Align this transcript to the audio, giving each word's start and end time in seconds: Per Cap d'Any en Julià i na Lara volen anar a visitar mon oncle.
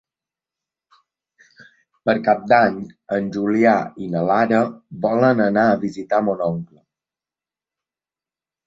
Per 2.09 2.15
Cap 2.29 2.41
d'Any 2.53 2.81
en 3.19 3.29
Julià 3.37 3.75
i 4.07 4.11
na 4.15 4.27
Lara 4.31 4.63
volen 5.07 5.47
anar 5.51 5.69
a 5.71 5.79
visitar 5.87 6.27
mon 6.31 6.47
oncle. 6.51 6.85